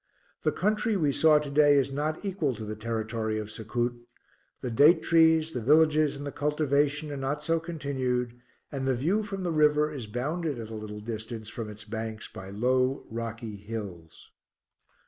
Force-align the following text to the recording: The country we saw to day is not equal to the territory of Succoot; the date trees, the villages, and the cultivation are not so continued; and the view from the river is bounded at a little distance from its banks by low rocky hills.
The 0.41 0.51
country 0.51 0.97
we 0.97 1.11
saw 1.11 1.37
to 1.37 1.51
day 1.51 1.75
is 1.77 1.91
not 1.91 2.25
equal 2.25 2.55
to 2.55 2.65
the 2.65 2.75
territory 2.75 3.37
of 3.37 3.51
Succoot; 3.51 3.99
the 4.61 4.71
date 4.71 5.03
trees, 5.03 5.51
the 5.51 5.61
villages, 5.61 6.15
and 6.15 6.25
the 6.25 6.31
cultivation 6.31 7.11
are 7.11 7.17
not 7.17 7.43
so 7.43 7.59
continued; 7.59 8.33
and 8.71 8.87
the 8.87 8.95
view 8.95 9.21
from 9.21 9.43
the 9.43 9.51
river 9.51 9.93
is 9.93 10.07
bounded 10.07 10.57
at 10.57 10.69
a 10.71 10.75
little 10.75 11.01
distance 11.01 11.49
from 11.49 11.69
its 11.69 11.85
banks 11.85 12.27
by 12.27 12.49
low 12.49 13.05
rocky 13.11 13.57
hills. 13.57 14.31